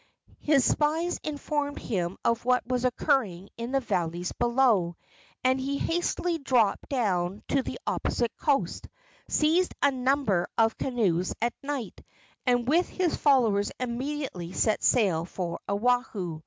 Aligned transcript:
His 0.39 0.65
spies 0.65 1.19
informed 1.23 1.77
him 1.77 2.17
of 2.25 2.43
what 2.43 2.65
was 2.65 2.85
occurring 2.85 3.49
in 3.55 3.71
the 3.71 3.79
valleys 3.79 4.31
below, 4.31 4.95
and 5.43 5.59
he 5.61 5.77
hastily 5.77 6.39
dropped 6.39 6.89
down 6.89 7.43
to 7.49 7.61
the 7.61 7.79
opposite 7.85 8.35
coast, 8.37 8.87
seized 9.29 9.75
a 9.79 9.91
number 9.91 10.47
of 10.57 10.75
canoes 10.79 11.35
at 11.39 11.53
night, 11.61 12.01
and 12.47 12.67
with 12.67 12.89
his 12.89 13.15
followers 13.15 13.71
immediately 13.79 14.53
set 14.53 14.81
sail 14.81 15.23
for 15.23 15.59
Oahu. 15.69 16.39